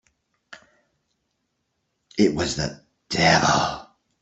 It 2.17 2.33
was 2.33 2.55
the 2.55 2.83
devil! 3.09 3.87